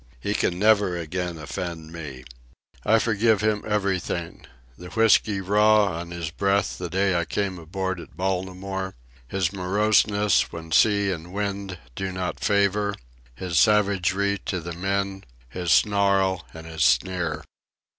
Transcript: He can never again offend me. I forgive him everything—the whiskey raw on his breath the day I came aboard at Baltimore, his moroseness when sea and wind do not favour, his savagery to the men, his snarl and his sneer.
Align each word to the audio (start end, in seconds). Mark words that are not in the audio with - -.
He 0.19 0.33
can 0.33 0.57
never 0.57 0.97
again 0.97 1.37
offend 1.37 1.91
me. 1.93 2.23
I 2.83 2.97
forgive 2.97 3.41
him 3.41 3.63
everything—the 3.67 4.89
whiskey 4.89 5.41
raw 5.41 5.95
on 5.99 6.09
his 6.09 6.31
breath 6.31 6.79
the 6.79 6.89
day 6.89 7.13
I 7.13 7.23
came 7.23 7.59
aboard 7.59 7.99
at 7.99 8.17
Baltimore, 8.17 8.95
his 9.27 9.53
moroseness 9.53 10.51
when 10.51 10.71
sea 10.71 11.11
and 11.11 11.31
wind 11.33 11.77
do 11.95 12.11
not 12.11 12.39
favour, 12.39 12.95
his 13.35 13.59
savagery 13.59 14.39
to 14.45 14.59
the 14.59 14.73
men, 14.73 15.23
his 15.49 15.69
snarl 15.71 16.47
and 16.51 16.65
his 16.65 16.83
sneer. 16.83 17.43